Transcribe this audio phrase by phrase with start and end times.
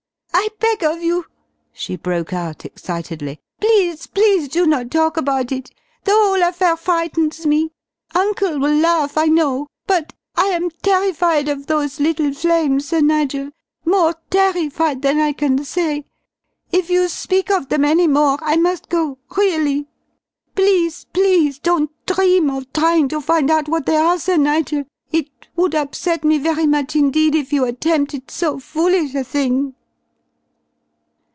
[0.33, 1.25] "I beg of you,"
[1.73, 5.69] she broke out excitedly, "please, please do not talk about it!
[6.05, 7.71] The whole affair frightens me!
[8.15, 13.51] Uncle will laugh I know, but I am terrified of those little flames, Sir Nigel,
[13.85, 16.05] more terrified than I can say!
[16.71, 19.85] If you speak of them any more, I must go really!
[20.55, 24.85] Please, please don't dream of trying to find out what they are, Sir Nigel!
[25.11, 29.75] It it would upset me very much indeed if you attempted so foolish a thing!"